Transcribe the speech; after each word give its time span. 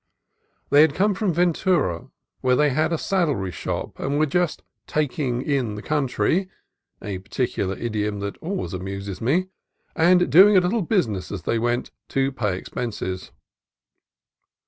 They 0.71 0.81
had 0.81 0.95
come 0.95 1.13
from 1.13 1.31
Ventura, 1.31 2.07
where 2.39 2.55
they 2.55 2.71
had 2.71 2.91
a 2.91 2.97
saddlery 2.97 3.51
shop, 3.51 3.99
and 3.99 4.17
were 4.17 4.25
"just 4.25 4.63
taking 4.87 5.43
in 5.43 5.75
the 5.75 5.83
country" 5.83 6.49
(a 7.03 7.19
pe 7.19 7.45
culiar 7.45 7.79
idiom 7.79 8.19
that 8.21 8.35
always 8.37 8.73
amuses 8.73 9.21
me) 9.21 9.49
and 9.95 10.31
doing 10.31 10.57
a 10.57 10.61
little 10.61 10.81
business 10.81 11.31
as 11.31 11.43
they 11.43 11.59
went, 11.59 11.91
to 12.09 12.31
pay 12.31 12.57
expenses. 12.57 13.29